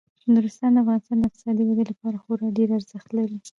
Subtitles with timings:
[0.33, 3.37] نورستان د افغانستان د اقتصادي ودې لپاره خورا ډیر ارزښت لري.